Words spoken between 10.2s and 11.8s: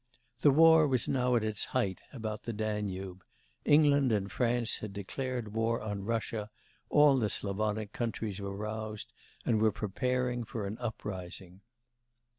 for an uprising.